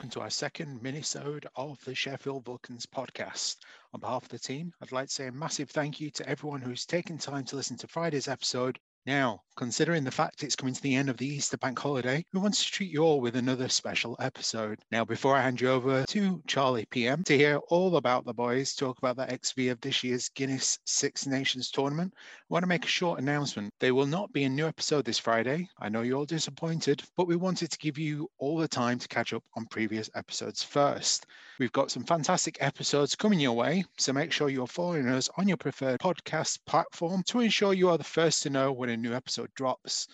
[0.00, 3.56] Welcome to our second minisode of the Sheffield Vulcans podcast.
[3.92, 6.62] On behalf of the team, I'd like to say a massive thank you to everyone
[6.62, 10.82] who's taken time to listen to Friday's episode now, considering the fact it's coming to
[10.82, 13.68] the end of the Easter bank holiday, we want to treat you all with another
[13.68, 14.78] special episode.
[14.90, 18.74] Now, before I hand you over to Charlie PM to hear all about the boys
[18.74, 22.84] talk about the XV of this year's Guinness Six Nations tournament, I want to make
[22.84, 23.72] a short announcement.
[23.80, 25.68] There will not be a new episode this Friday.
[25.78, 29.08] I know you're all disappointed, but we wanted to give you all the time to
[29.08, 31.26] catch up on previous episodes first.
[31.60, 35.46] We've got some fantastic episodes coming your way, so make sure you're following us on
[35.46, 39.12] your preferred podcast platform to ensure you are the first to know when a new
[39.12, 40.08] episode drops.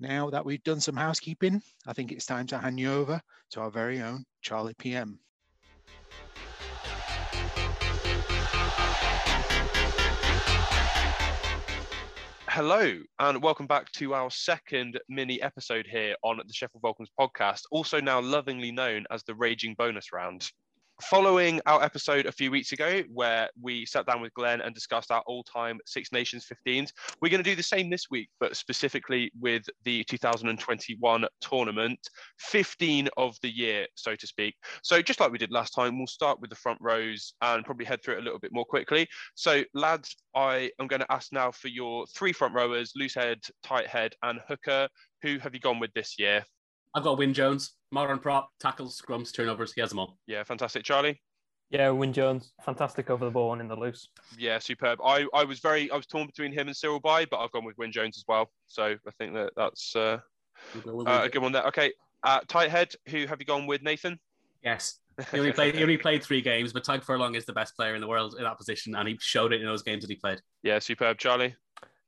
[0.00, 3.60] Now that we've done some housekeeping, I think it's time to hand you over to
[3.60, 5.18] our very own Charlie PM.
[12.48, 17.64] Hello, and welcome back to our second mini episode here on the Sheffield Vulcans podcast,
[17.70, 20.50] also now lovingly known as the Raging Bonus Round.
[21.02, 25.10] Following our episode a few weeks ago, where we sat down with Glenn and discussed
[25.10, 28.56] our all time Six Nations 15s, we're going to do the same this week, but
[28.56, 32.00] specifically with the 2021 tournament,
[32.38, 34.54] 15 of the year, so to speak.
[34.82, 37.84] So, just like we did last time, we'll start with the front rows and probably
[37.84, 39.06] head through it a little bit more quickly.
[39.34, 43.40] So, lads, I am going to ask now for your three front rowers loose head,
[43.62, 44.88] tight head, and hooker.
[45.22, 46.42] Who have you gone with this year?
[46.96, 49.74] I've got Wyn Jones, modern prop, tackles, scrums, turnovers.
[49.74, 50.16] He has them all.
[50.26, 50.82] Yeah, fantastic.
[50.82, 51.20] Charlie?
[51.68, 54.08] Yeah, Wyn Jones, fantastic over the ball and in the loose.
[54.38, 55.00] Yeah, superb.
[55.04, 57.66] I, I was very I was torn between him and Cyril Baille, but I've gone
[57.66, 58.50] with Wyn Jones as well.
[58.66, 60.20] So I think that that's uh,
[60.86, 61.64] uh, a good one there.
[61.64, 62.94] Okay, uh, tight head.
[63.10, 64.18] Who have you gone with, Nathan?
[64.64, 64.98] Yes.
[65.32, 65.74] He only played.
[65.74, 68.34] he only played three games, but Tadhg Furlong is the best player in the world
[68.36, 70.40] in that position, and he showed it in those games that he played.
[70.62, 71.56] Yeah, superb, Charlie.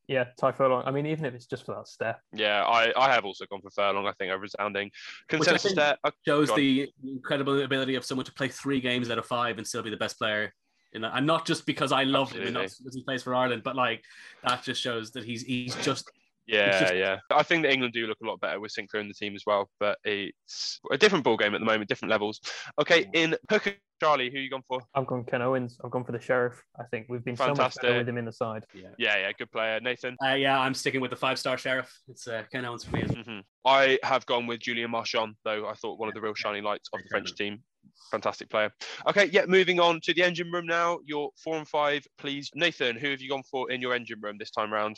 [0.09, 0.83] Yeah, Tadhg Furlong.
[0.87, 2.21] I mean, even if it's just for that step.
[2.33, 4.07] Yeah, I, I have also gone for Furlong.
[4.07, 4.91] I think a resounding
[5.29, 5.99] consensus there.
[6.03, 9.67] Uh, shows the incredible ability of someone to play three games out of five and
[9.67, 10.53] still be the best player.
[10.95, 11.13] In that.
[11.15, 12.49] And not just because I love Absolutely.
[12.49, 14.03] him, not because he plays for Ireland, but like
[14.43, 16.11] that just shows that he's he's just
[16.49, 16.95] yeah, just...
[16.95, 17.19] yeah.
[17.31, 19.45] I think that England do look a lot better with Sinckler in the team as
[19.47, 22.41] well, but it's a different ball game at the moment, different levels.
[22.81, 24.81] Okay, in hooker, Charlie, who you gone for?
[24.95, 25.79] I've gone Ken Owens.
[25.85, 26.63] I've gone for the Sheriff.
[26.79, 27.83] I think we've been Fantastic.
[27.83, 28.65] so much better with him in the side.
[28.75, 29.81] Yeah, yeah, yeah good player.
[29.81, 30.17] Nathan?
[30.25, 31.93] Uh, yeah, I'm sticking with the five-star Sheriff.
[32.09, 33.03] It's uh, Ken Owens for me.
[33.03, 33.39] Mm-hmm.
[33.65, 36.89] I have gone with Julien Marchand, though I thought one of the real shining lights
[36.93, 37.63] of the French team.
[38.11, 38.71] Fantastic player.
[39.07, 40.99] Okay, yeah, moving on to the engine room now.
[41.05, 42.51] Your four and five, please.
[42.55, 44.97] Nathan, who have you gone for in your engine room this time round?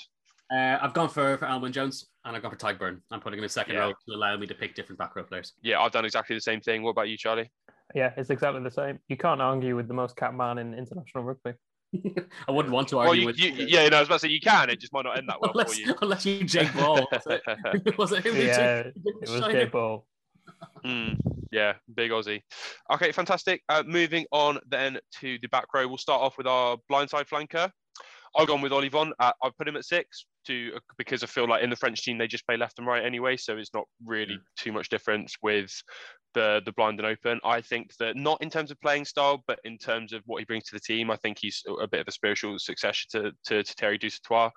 [0.51, 3.01] Uh, I've gone for, for Alun Wyn Jones and I've gone for Tadhg Beirne.
[3.11, 3.83] I'm putting him in second yeah.
[3.83, 5.53] row to allow me to pick different back row players.
[5.63, 6.83] Yeah, I've done exactly the same thing.
[6.83, 7.51] What about you, Charlie?
[7.95, 8.99] Yeah, it's exactly the same.
[9.09, 11.53] You can't argue with the most capped man in international rugby.
[12.49, 13.39] I wouldn't want to argue well, you, with.
[13.39, 14.71] You, yeah, no, I was about to say you can.
[14.71, 15.95] It just might not end that well unless, for you.
[16.03, 17.07] Unless you Jake Ball.
[17.13, 18.37] Was it, was it him?
[18.37, 18.95] Yeah, it
[19.29, 20.07] was Jake Ball.
[20.85, 21.19] Mm,
[21.51, 22.43] yeah, big Aussie.
[22.93, 23.63] Okay, fantastic.
[23.69, 25.87] Uh, moving on then to the back row.
[25.89, 27.71] We'll start off with our blindside flanker.
[28.37, 29.11] I've gone with Ollivon.
[29.19, 32.19] Uh, I've put him at six to because I feel like in the French team
[32.19, 34.43] they just play left and right anyway, so it's not really mm.
[34.57, 35.73] too much difference with
[36.35, 37.41] the the blind and open.
[37.45, 40.45] I think that not in terms of playing style, but in terms of what he
[40.45, 43.63] brings to the team, I think he's a bit of a spiritual successor to, to,
[43.63, 44.51] to Thierry Dusautoir.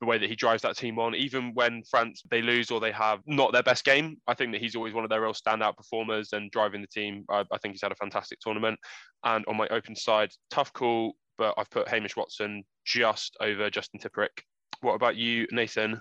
[0.00, 2.92] The way that he drives that team on, even when France they lose or they
[2.92, 5.76] have not their best game, I think that he's always one of their real standout
[5.76, 7.24] performers and driving the team.
[7.30, 8.78] I, I think he's had a fantastic tournament.
[9.24, 14.00] And on my open side, tough call, but I've put Hamish Watson just over Justin
[14.00, 14.42] Tipuric.
[14.84, 15.98] What about you, Nathan?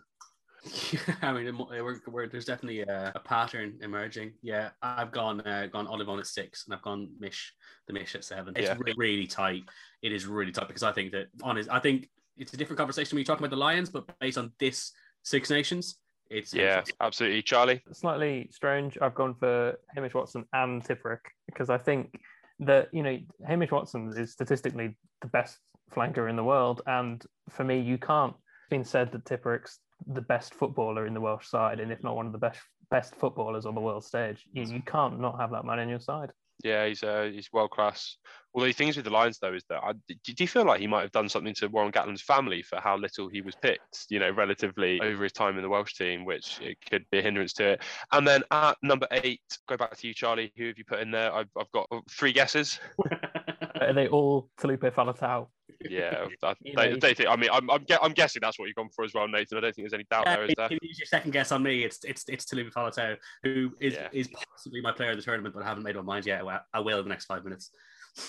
[1.22, 4.34] I mean, we're, we're, there's definitely a, a, pattern emerging.
[4.42, 7.54] Yeah, I've gone uh, gone Ollivon at six, and I've gone Mish
[7.88, 8.54] the Mish at seven.
[8.58, 8.76] It's yeah.
[8.78, 9.64] really, really tight.
[10.02, 13.16] It is really tight because I think that honest, I think it's a different conversation
[13.16, 14.92] when you talk about the Lions, but based on this
[15.24, 17.42] Six Nations, it's yeah, absolutely.
[17.42, 18.98] Charlie, slightly strange.
[19.02, 22.20] I've gone for Hamish Watson and Tipuric because I think
[22.60, 25.58] that you know Hamish Watson is statistically the best
[25.96, 28.36] flanker in the world, and for me, you can't.
[28.64, 32.16] It's been said that Tipuric's the best footballer in the Welsh side, and if not
[32.16, 34.46] one of the best best footballers on the world stage.
[34.54, 36.32] You, you can't not have that man in your side.
[36.64, 38.18] Yeah, he's uh, he's world class.
[38.54, 39.94] Well, the things with the Lions though is that I,
[40.24, 42.96] did you feel like he might have done something to Warren Gatland's family for how
[42.96, 44.06] little he was picked?
[44.10, 47.22] You know, relatively over his time in the Welsh team, which it could be a
[47.22, 47.82] hindrance to it.
[48.14, 50.54] And then at number eight, go back to you, Charlie.
[50.56, 51.34] Who have you put in there?
[51.34, 52.80] I've, I've got three guesses.
[53.82, 55.48] Are they all Felipe Faletau?
[55.90, 59.04] Yeah, I, they, they I mean, I'm, I'm, I'm, guessing that's what you've gone for
[59.04, 59.58] as well, Nathan.
[59.58, 60.70] I don't think there's any doubt yeah, there, is there?
[60.72, 61.84] Use your second guess on me.
[61.84, 64.10] It's it's it's Taulupe Faletau, who is yeah.
[64.12, 66.44] is possibly my player of the tournament, but I haven't made up my mind yet.
[66.74, 67.72] I will in the next five minutes.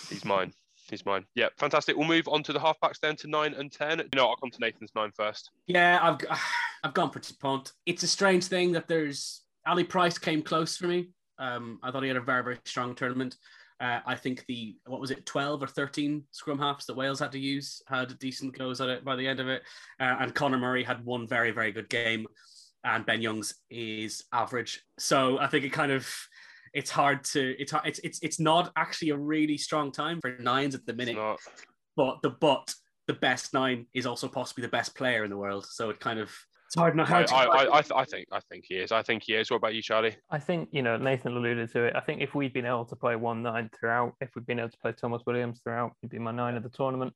[0.09, 0.53] He's mine.
[0.91, 1.25] He's mine.
[1.35, 1.97] Yeah, fantastic.
[1.97, 3.99] We'll move on to the halfbacks then to nine and ten.
[3.99, 5.51] You know, I'll come to Nathan's nine first.
[5.67, 6.19] Yeah, I've
[6.85, 7.73] I've gone pretty pumped.
[7.87, 11.09] It's a strange thing that there's Ali Price came close for me.
[11.39, 13.37] Um, I thought he had a very very strong tournament.
[13.81, 17.32] Uh, I think the what was it, twelve or thirteen scrum halves that Wales had
[17.32, 19.62] to use had decent goes at it by the end of it,
[20.00, 22.26] uh, and Conor Murray had one very very good game,
[22.85, 24.82] and Ben Youngs is average.
[24.99, 26.09] So I think it kind of
[26.73, 30.75] it's hard to it's it's it's it's not actually a really strong time for nines
[30.75, 31.17] at the minute.
[31.97, 32.75] But the but
[33.06, 35.67] the best nine is also possibly the best player in the world.
[35.67, 36.32] So it kind of
[36.75, 37.31] it's hard not hard.
[37.31, 38.91] I, I, I, I, think I think he is.
[38.91, 39.49] I think he is.
[39.49, 40.17] What about you, Charlie?
[40.31, 41.94] I think you know Nathan alluded to it.
[41.94, 44.71] I think if we'd been able to play one nine throughout, if we'd been able
[44.71, 47.12] to play Tomos Williams throughout, he'd be my nine of the tournament.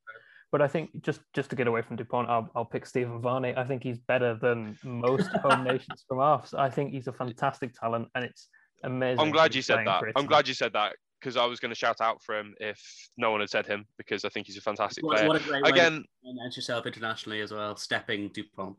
[0.52, 3.52] But I think just just to get away from Dupont, I'll, I'll pick Stephen Varney.
[3.56, 6.54] I think he's better than most home nations from us.
[6.54, 8.48] I think he's a fantastic talent, and it's
[8.84, 9.18] amazing.
[9.18, 10.04] I'm glad you said that.
[10.14, 12.80] I'm glad you said that because I was going to shout out for him if
[13.16, 15.28] no one had said him because I think he's a fantastic what, player.
[15.28, 18.76] What a great Again, announce yourself internationally as well, stepping Dupont.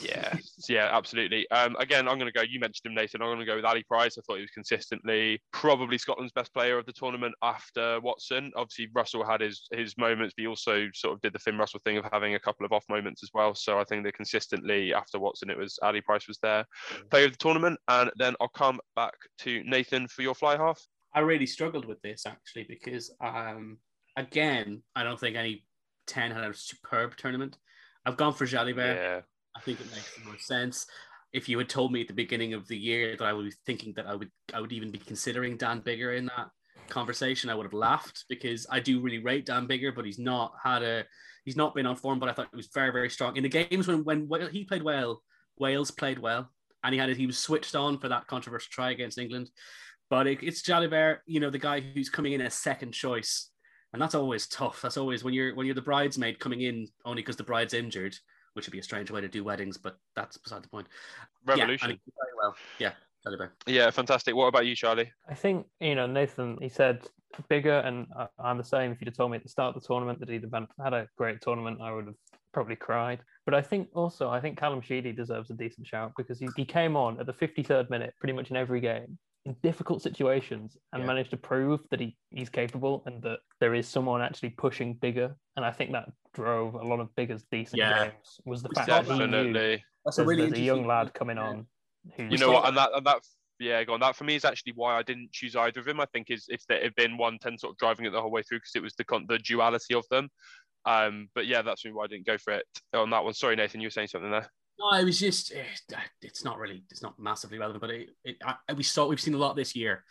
[0.00, 0.36] Yeah,
[0.68, 1.48] yeah, absolutely.
[1.50, 2.42] Um, again, I'm going to go.
[2.42, 3.22] You mentioned him, Nathan.
[3.22, 4.18] I'm going to go with Ali Price.
[4.18, 8.50] I thought he was consistently probably Scotland's best player of the tournament after Watson.
[8.56, 11.80] Obviously, Russell had his his moments, but he also sort of did the Finn Russell
[11.84, 13.54] thing of having a couple of off moments as well.
[13.54, 16.64] So I think that consistently after Watson, it was Ali Price was there,
[17.10, 17.78] player of the tournament.
[17.88, 20.84] And then I'll come back to Nathan for your fly half.
[21.14, 23.78] I really struggled with this actually because um,
[24.16, 25.64] again, I don't think any
[26.06, 27.58] ten had a superb tournament.
[28.04, 28.96] I've gone for Jalibert.
[28.96, 29.20] Yeah.
[29.56, 30.86] I think it makes more sense.
[31.32, 33.54] If you had told me at the beginning of the year that I would be
[33.66, 36.50] thinking that I would I would even be considering Dan Biggar in that
[36.88, 40.52] conversation, I would have laughed because I do really rate Dan Biggar, but he's not
[40.62, 41.04] had a
[41.44, 42.18] he's not been on form.
[42.18, 44.82] But I thought he was very very strong in the games when when he played
[44.82, 45.22] well.
[45.58, 46.50] Wales played well,
[46.82, 47.16] and he had it.
[47.16, 49.50] He was switched on for that controversial try against England.
[50.10, 53.50] But it, it's Jalibert, you know, the guy who's coming in as second choice,
[53.92, 54.82] and that's always tough.
[54.82, 58.16] That's always when you're when you're the bridesmaid coming in only because the bride's injured
[58.54, 60.86] which would be a strange way to do weddings, but that's beside the point.
[61.44, 61.90] Revolution.
[61.90, 62.56] Yeah, very well.
[62.78, 62.92] Yeah.
[63.66, 64.34] Yeah, fantastic.
[64.34, 65.10] What about you, Charlie?
[65.28, 66.58] I think you know Nathan.
[66.60, 67.08] He said
[67.50, 68.06] Biggar, and
[68.38, 68.92] I'm the same.
[68.92, 70.44] If you'd have told me at the start of the tournament that he'd
[70.82, 72.16] had a great tournament, I would have
[72.52, 73.20] probably cried.
[73.46, 76.64] But I think also, I think Callum Sheedy deserves a decent shout because he, he
[76.64, 81.02] came on at the 53rd minute pretty much in every game in difficult situations and
[81.02, 81.06] yeah.
[81.06, 85.34] managed to prove that he, he's capable and that there is someone actually pushing Biggar.
[85.56, 88.04] And I think that drove a lot of Biggar's decent yeah.
[88.04, 89.26] games was the fact Definitely.
[89.26, 91.48] that he knew That's a, really there's a young lad coming yeah.
[91.48, 91.66] on.
[92.18, 92.68] You know what?
[92.68, 93.20] And that, and that
[93.60, 94.00] yeah, go on.
[94.00, 96.00] That for me is actually why I didn't choose either of them.
[96.00, 98.30] I think is if there had been one ten sort of driving it the whole
[98.30, 100.28] way through because it was the the duality of them.
[100.86, 103.32] Um, but yeah, that's me why I didn't go for it on that one.
[103.32, 104.50] Sorry, Nathan, you were saying something there.
[104.78, 108.36] No, it was just eh, it's not really it's not massively relevant, but it, it
[108.44, 110.04] I, we saw we've seen a lot this year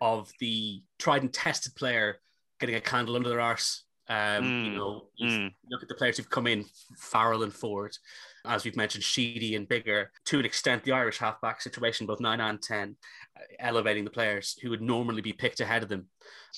[0.00, 2.18] of the tried and tested player
[2.58, 3.84] getting a candle under their arse.
[4.08, 4.64] Um, mm.
[4.64, 5.54] You know, mm.
[5.70, 6.64] look at the players who've come in,
[6.98, 7.96] Farrell and Ford,
[8.44, 10.06] as we've mentioned, Sheedy and Biggar.
[10.26, 12.96] To an extent, the Irish halfback situation, both nine and ten,
[13.36, 16.08] uh, elevating the players who would normally be picked ahead of them.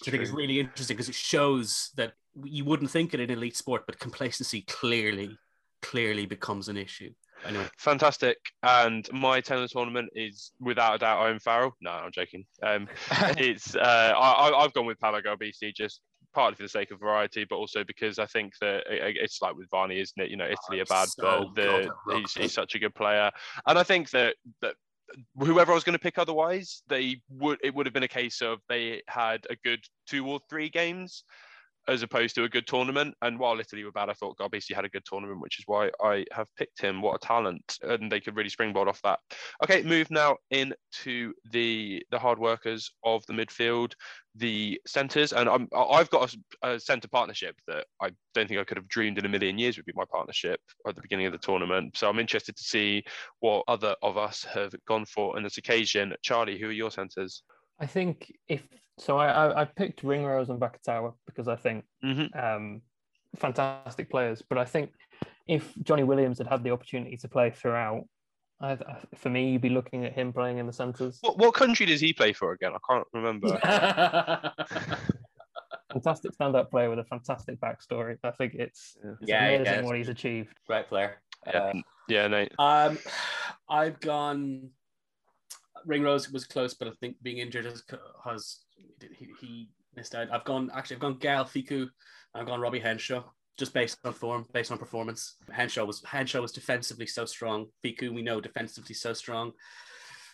[0.00, 3.30] Which I think is really interesting because it shows that you wouldn't think it in
[3.30, 5.36] elite sport, but complacency clearly,
[5.82, 7.12] clearly becomes an issue.
[7.46, 7.66] Anyway.
[7.78, 8.36] Fantastic.
[8.62, 11.74] And my tennis tournament is without a doubt Owen Farrell.
[11.80, 12.44] No, I'm joking.
[12.62, 12.88] Um,
[13.38, 16.00] it's uh, I, have gone with Paolo Garbisi just
[16.34, 19.68] partly for the sake of variety, but also because I think that it's like with
[19.70, 20.30] Varney, isn't it?
[20.30, 23.30] You know, Italy oh, are bad, so but the, he's, he's such a good player,
[23.66, 24.74] and I think that that
[25.38, 28.40] whoever I was going to pick otherwise, they would it would have been a case
[28.40, 31.24] of they had a good two or three games
[31.88, 33.14] as opposed to a good tournament.
[33.22, 35.90] And while Italy were bad, I thought Garbisi had a good tournament, which is why
[36.02, 37.02] I have picked him.
[37.02, 37.78] What a talent!
[37.82, 39.18] And they could really springboard off that.
[39.64, 43.92] Okay, move now into the the hard workers of the midfield,
[44.36, 48.64] the centres, and I'm I've got a, a centre partnership that I don't think I
[48.64, 51.32] could have dreamed in a million years would be my partnership at the beginning of
[51.32, 51.96] the tournament.
[51.96, 53.04] So I'm interested to see
[53.40, 56.14] what other of us have gone for on this occasion.
[56.22, 57.42] Charlie, who are your centres?
[57.80, 58.62] I think if
[58.98, 62.38] so, I I, I picked Ringrose and Vakatawa because I think mm-hmm.
[62.38, 62.82] um,
[63.36, 64.42] fantastic players.
[64.48, 64.90] But I think
[65.46, 68.04] if Johnny Williams had had the opportunity to play throughout,
[68.60, 68.78] I,
[69.16, 71.18] for me, you'd be looking at him playing in the centres.
[71.20, 72.72] What, what country does he play for again?
[72.74, 73.58] I can't remember.
[75.92, 78.16] fantastic stand-up player with a fantastic backstory.
[78.24, 80.58] I think it's, it's yeah, amazing yeah, what he's achieved.
[80.66, 81.20] Great player.
[81.46, 81.72] Yeah, uh,
[82.08, 82.52] yeah, Nate.
[82.58, 82.98] Um,
[83.68, 84.70] I've gone
[85.86, 87.82] Ringrose was close, but I think being injured has,
[88.24, 88.60] has
[89.00, 90.32] he, he, missed out.
[90.32, 90.96] I've gone actually.
[90.96, 91.88] I've gone Gael Fickou.
[92.34, 93.24] I've gone Robbie Henshaw,
[93.58, 95.36] just based on form, based on performance.
[95.50, 97.66] Henshaw was Henshaw was defensively so strong.
[97.84, 99.52] Fickou, we know defensively so strong.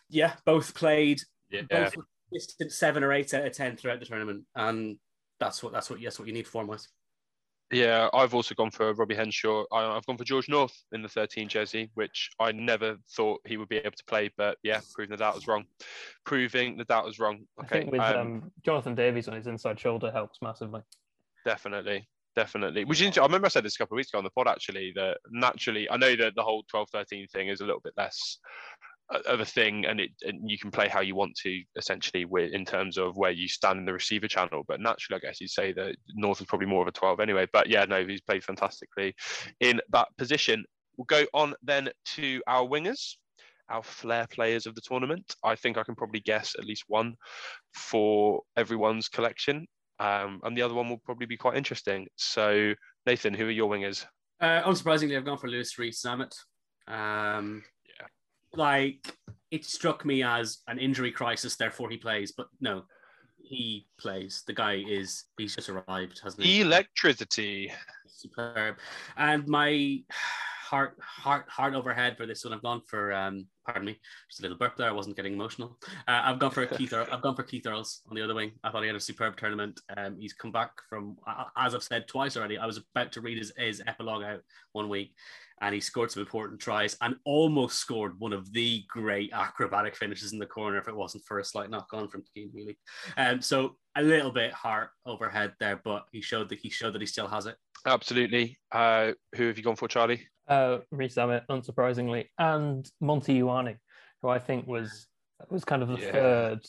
[0.09, 1.21] Yeah, both played.
[1.51, 1.63] Yeah.
[1.69, 1.95] Both
[2.33, 4.97] distant seven or eight out of ten throughout the tournament, and
[5.41, 6.89] that's what that's what yes, what you need form wise.
[7.71, 9.65] Yeah, I've also gone for Robbie Henshaw.
[9.71, 13.59] I, have gone for George North in the 13 jersey, which I never thought he
[13.59, 14.31] would be able to play.
[14.39, 15.65] But yeah, proving the doubt was wrong.
[16.25, 17.41] Proving the doubt was wrong.
[17.61, 17.67] Okay.
[17.67, 20.81] I think with um, um, Jonathan Davies on his inside shoulder helps massively.
[21.45, 22.09] Definitely.
[22.35, 22.85] Definitely.
[22.85, 24.49] Which is, I remember I said this a couple of weeks ago on the pod
[24.49, 27.95] actually that naturally, I know that the whole 12 13 thing is a little bit
[27.97, 28.39] less
[29.11, 32.53] of a thing and it and you can play how you want to essentially with
[32.53, 34.65] in terms of where you stand in the receiver channel.
[34.67, 37.47] But naturally i guess you'd say that north is probably more of a 12 anyway.
[37.53, 39.15] But yeah no he's played fantastically
[39.61, 40.65] in that position.
[40.97, 43.15] We'll go on then to our wingers
[43.71, 45.35] our flair players of the tournament.
[45.45, 47.15] I think i can probably guess at least one
[47.75, 49.67] for everyone's collection.
[50.01, 52.09] Um, and the other one will probably be quite interesting.
[52.17, 52.75] So
[53.07, 54.05] nathan who are your wingers?
[54.41, 56.33] Uh, unsurprisingly i've gone for louis Rees-Zammit
[56.87, 57.65] um,
[58.55, 59.15] like
[59.51, 62.33] it struck me as an injury crisis, therefore he plays.
[62.37, 62.85] But no,
[63.39, 64.43] he plays.
[64.47, 66.61] The guy is he's just arrived, hasn't he?
[66.61, 67.73] Electricity.
[68.07, 68.77] Superb.
[69.17, 70.01] And my
[70.69, 72.53] heart heart heart overhead for this one.
[72.53, 74.89] I've gone for um pardon me, just a little burp there.
[74.89, 75.79] I wasn't getting emotional.
[76.07, 76.93] Uh, I've gone for Keith.
[76.93, 78.53] I've gone for Keith Earls on the other wing.
[78.65, 79.81] I thought he had a superb tournament.
[79.97, 81.17] Um, he's come back from
[81.57, 82.59] as I've said twice already.
[82.59, 84.41] I was about to read his, his epilogue out
[84.73, 85.15] one week,
[85.61, 90.33] and he scored some important tries and almost scored one of the great acrobatic finishes
[90.33, 92.79] in the corner if it wasn't for a slight knock on from Cian Healy.
[93.17, 97.03] Um, so a little bit heart overhead there, but he showed that he showed that
[97.03, 97.57] he still has it.
[97.87, 98.59] Absolutely.
[98.73, 100.27] Uh, who have you gone for, Charlie?
[100.47, 103.77] Uh, Rees Zammit, unsurprisingly, and Monty Ioane,
[104.23, 105.07] who I think was
[105.51, 106.13] was kind of the yeah.
[106.13, 106.61] third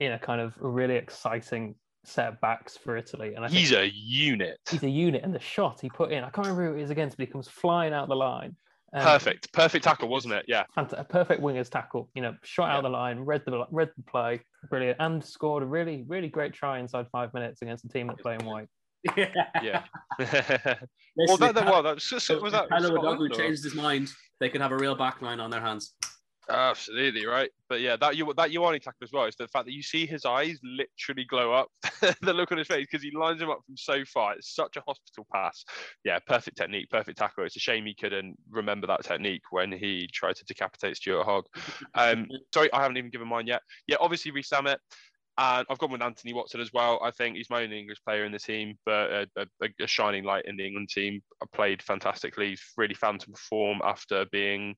[0.00, 1.74] in a kind of really exciting
[2.08, 3.34] setbacks for Italy.
[3.34, 4.58] And I think he's a unit.
[4.70, 6.90] He's a unit, and the shot he put in, I can't remember who it is
[6.90, 8.56] against, but he comes flying out the line.
[8.94, 10.46] Um, perfect, perfect tackle, wasn't it?
[10.48, 12.08] Yeah, a perfect winger's tackle.
[12.14, 12.76] You know, shot yeah.
[12.76, 16.54] out the line, read the read the play, brilliant, and scored a really really great
[16.54, 18.68] try inside five minutes against a team that play in white.
[19.16, 19.28] Yeah.
[19.62, 19.82] yeah.
[20.18, 22.66] well, that, that, well, that, was that.
[22.70, 24.08] Hello, changed his mind.
[24.40, 25.94] They could have a real backline on their hands.
[26.50, 29.74] Absolutely right, but yeah, that you that Ioane tackle as well is the fact that
[29.74, 31.68] you see his eyes literally glow up,
[32.22, 34.34] the look on his face because he lines him up from so far.
[34.34, 35.62] It's such a hospital pass.
[36.04, 37.44] Yeah, perfect technique, perfect tackle.
[37.44, 41.44] It's a shame he couldn't remember that technique when he tried to decapitate Stuart Hogg.
[41.94, 43.60] Um, sorry, I haven't even given mine yet.
[43.86, 44.78] Yeah, obviously Rees-Zammit.
[45.36, 46.98] And I've gone with Anthony Watson as well.
[47.00, 50.24] I think he's my only English player in the team, but a, a, a shining
[50.24, 51.20] light in the England team.
[51.40, 52.56] I played fantastically.
[52.76, 54.74] Really found to perform after being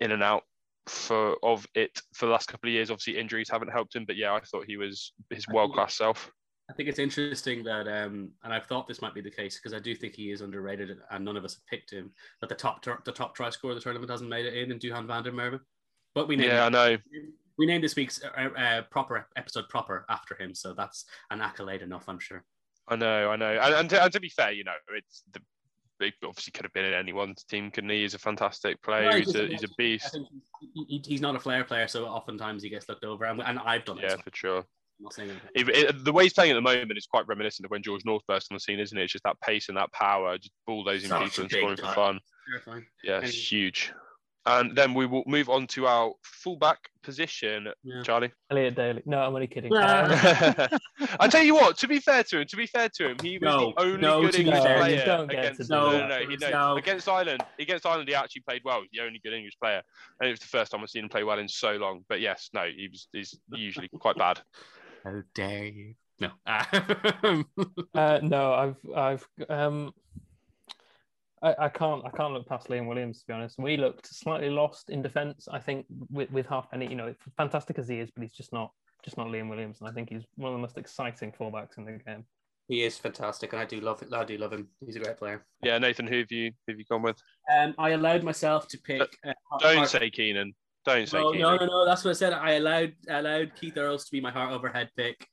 [0.00, 0.42] in and out
[0.88, 2.90] for of it for the last couple of years.
[2.90, 6.30] Obviously, injuries haven't helped him, but yeah, I thought he was his world class self.
[6.68, 9.72] I think it's interesting that, um, and I've thought this might be the case because
[9.72, 12.10] I do think he is underrated, and none of us have picked him.
[12.40, 14.80] But the top the top try scorer of the tournament hasn't made it in, and
[14.80, 15.60] Duhan van der Merwe.
[16.14, 16.96] But we named yeah, I know.
[17.58, 21.82] We named this week's uh, uh, proper episode proper after him, so that's an accolade
[21.82, 22.44] enough, I'm sure.
[22.88, 25.40] I know, I know, and, and, to, and to be fair, you know, it's the
[25.98, 28.02] he obviously could have been in anyone's team, couldn't he?
[28.02, 29.18] He's a fantastic player.
[29.18, 30.16] he's, a, he's a beast.
[30.88, 33.98] he's not a flair player, so oftentimes he gets looked over, and, and I've done
[33.98, 34.10] yeah, it.
[34.10, 34.64] Yeah, for sure.
[35.54, 38.02] It, it, the way he's playing at the moment is quite reminiscent of when George
[38.06, 39.04] North burst on the scene, isn't it?
[39.04, 42.20] It's just that pace and that power, just bulldozing Such people and scoring for fun.
[43.04, 43.92] Yeah, it's huge.
[44.46, 48.02] And then we will move on to our fullback position, yeah.
[48.04, 48.30] Charlie.
[48.50, 49.02] Elliot Daly.
[49.04, 49.72] No, I'm only kidding.
[49.74, 50.78] I
[51.28, 53.42] tell you what, to be fair to him, to be fair to him, he was
[53.42, 57.08] no, the only no, good English no, player against, no, no, no, he, no, against
[57.08, 57.42] Ireland.
[57.58, 58.82] Against Ireland, he actually played well.
[58.82, 59.82] He's the only good English player.
[60.20, 62.04] And it was the first time I've seen him play well in so long.
[62.08, 64.40] But yes, no, he was he's usually quite bad.
[65.04, 65.94] How dare you?
[66.20, 66.30] No.
[67.94, 69.92] uh, no, I've I've um
[71.46, 73.58] I, I, can't I can't look past Liam Williams to be honest.
[73.58, 75.46] We looked slightly lost in defence.
[75.50, 78.72] I think with, with Halfpenny, you know, fantastic as he is, but he's just not
[79.04, 79.78] just not Liam Williams.
[79.80, 82.24] And I think he's one of the most exciting fullbacks in the game.
[82.68, 84.12] He is fantastic, and I do love it.
[84.12, 84.66] I do love him.
[84.84, 85.46] He's a great player.
[85.62, 87.16] Yeah, Nathan, who have you who have you gone with?
[87.56, 89.08] Um, I allowed myself to pick.
[89.24, 90.52] Uh, don't say Keenan.
[90.84, 91.42] Don't say no, Keenan.
[91.42, 91.86] No, no, no.
[91.86, 92.32] That's what I said.
[92.32, 95.28] I allowed I allowed Keith Earls to be my heart overhead pick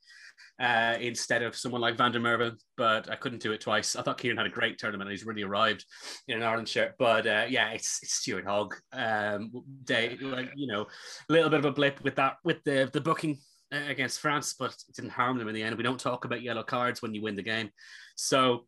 [0.60, 3.96] uh, instead of someone like Van der Merwe, but I couldn't do it twice.
[3.96, 5.10] I thought Keenan had a great tournament.
[5.10, 5.84] He's really arrived
[6.28, 8.76] in an Ireland shirt, but uh, yeah, it's, it's Stuart Hogg.
[8.92, 9.50] Um,
[9.84, 10.16] they,
[10.54, 10.86] you know,
[11.28, 13.38] a little bit of a blip with that with the the booking
[13.72, 15.76] uh, against France, but it didn't harm them in the end.
[15.76, 17.70] We don't talk about yellow cards when you win the game,
[18.16, 18.66] so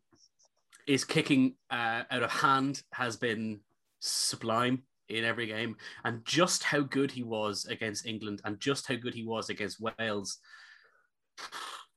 [0.85, 3.61] his kicking uh, out of hand has been
[3.99, 8.95] sublime in every game, and just how good he was against England, and just how
[8.95, 10.39] good he was against Wales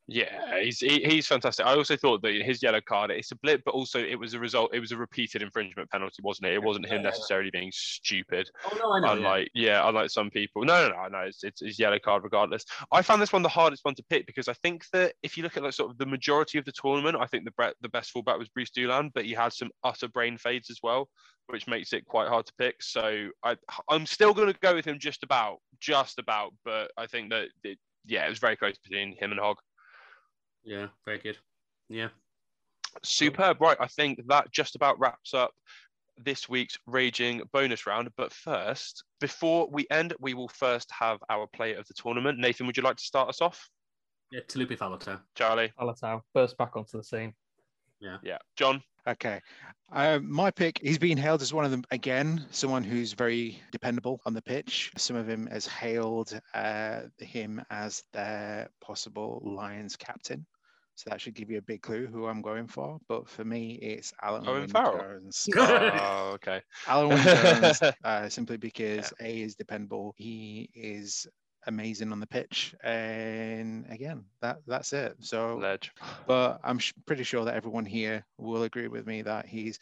[0.07, 1.65] Yeah, he's he, he's fantastic.
[1.65, 4.39] I also thought that his yellow card, it's a blip, but also it was a
[4.39, 4.73] result.
[4.73, 6.55] It was a repeated infringement penalty, wasn't it?
[6.55, 8.49] It wasn't him necessarily being stupid.
[8.65, 9.11] Oh no, I know.
[9.13, 9.87] unlike yeah.
[9.87, 10.65] unlike some people.
[10.65, 11.19] No, no, no, no.
[11.19, 12.65] It's, it's it's yellow card regardless.
[12.91, 15.43] I found this one the hardest one to pick because I think that if you
[15.43, 18.11] look at like sort of the majority of the tournament, I think the the best
[18.11, 21.07] fullback was Brice Dulin, but he had some utter brain fades as well,
[21.47, 22.81] which makes it quite hard to pick.
[22.81, 23.55] So I
[23.87, 26.53] I'm still going to go with him just about, just about.
[26.65, 29.57] But I think that it, yeah, it was very close between him and Hogg.
[30.63, 31.37] Yeah, very good.
[31.89, 32.09] Yeah.
[33.03, 33.61] Superb.
[33.61, 33.77] Right.
[33.79, 35.51] I think that just about wraps up
[36.17, 38.09] this week's Raging bonus round.
[38.17, 42.39] But first, before we end, we will first have our player of the tournament.
[42.39, 43.69] Nathan, would you like to start us off?
[44.31, 45.19] Yeah, Taulupe Faletau.
[45.35, 45.73] Charlie?
[45.79, 47.33] Faletau, burst back onto the scene.
[47.99, 48.17] Yeah.
[48.23, 48.37] Yeah.
[48.55, 48.81] John?
[49.07, 49.41] Okay.
[49.91, 54.21] Uh, my pick, he's being hailed as one of them again, someone who's very dependable
[54.25, 54.91] on the pitch.
[54.97, 60.45] Some of him has hailed uh, him as their possible Lions captain.
[60.95, 62.99] So that should give you a big clue who I'm going for.
[63.09, 64.97] But for me, it's Alun Owen Farrell?
[64.97, 65.49] Jones.
[65.57, 66.61] oh, okay.
[66.85, 70.13] Alun Wyn Jones, uh, simply because A is dependable.
[70.17, 71.27] He is
[71.67, 72.75] amazing on the pitch.
[72.83, 75.15] And again, that that's it.
[75.19, 75.91] So Ledge.
[76.27, 79.79] but I'm sh- pretty sure that everyone here will agree with me that he's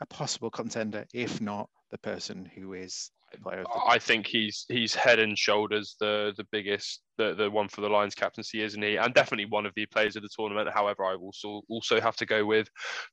[0.00, 4.26] a possible contender, if not the person who is the player of the I think
[4.26, 8.62] he's he's head and shoulders the the biggest the, the one for the Lions captaincy,
[8.62, 8.96] isn't he?
[8.96, 10.68] And definitely one of the players of the tournament.
[10.72, 12.68] However, I also also have to go with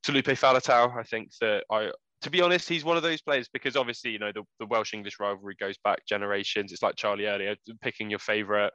[0.06, 0.98] Taulupe Faletau.
[0.98, 4.20] I think that I to be honest, he's one of those players because obviously, you
[4.20, 6.72] know, the, the Welsh English rivalry goes back generations.
[6.72, 8.72] It's like Charlie earlier, picking your favourite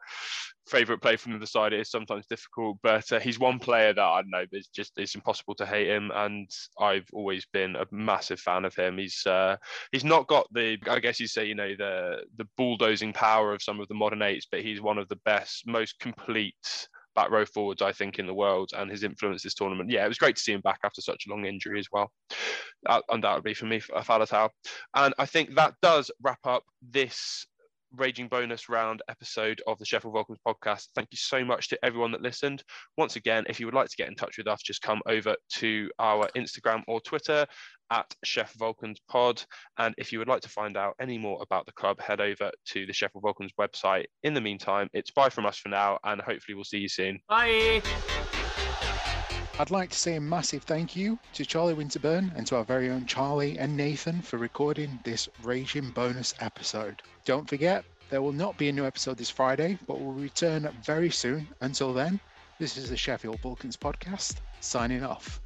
[0.66, 4.20] favourite player from the side is sometimes difficult, but uh, he's one player that I
[4.20, 6.50] don't know it's just it's impossible to hate him, and
[6.80, 8.98] I've always been a massive fan of him.
[8.98, 9.56] He's uh,
[9.92, 13.62] he's not got the I guess you say you know the the bulldozing power of
[13.62, 17.44] some of the modern eights, but he's one of the best, most complete back row
[17.44, 19.90] forwards, I think, in the world, and his influence this tournament.
[19.90, 22.12] Yeah, it was great to see him back after such a long injury as well.
[22.84, 24.50] That undoubtedly for me, Faletau.
[24.94, 27.46] And I think that does wrap up this
[27.96, 30.88] Raging bonus round episode of the Sheffield Vulcans podcast.
[30.94, 32.62] Thank you so much to everyone that listened.
[32.96, 35.34] Once again, if you would like to get in touch with us, just come over
[35.54, 37.46] to our Instagram or Twitter
[37.90, 39.42] at Chef Vulcans Pod.
[39.78, 42.50] And if you would like to find out any more about the club, head over
[42.72, 44.04] to the Sheffield Vulcans website.
[44.22, 47.18] In the meantime, it's bye from us for now, and hopefully we'll see you soon.
[47.28, 47.82] Bye.
[49.58, 52.90] I'd like to say a massive thank you to Charlie Winterburn and to our very
[52.90, 57.00] own Charlie and Nathan for recording this Raging bonus episode.
[57.24, 61.08] Don't forget, there will not be a new episode this Friday, but we'll return very
[61.08, 61.48] soon.
[61.62, 62.20] Until then,
[62.58, 65.40] this is the Sheffield Vulcans podcast, signing off.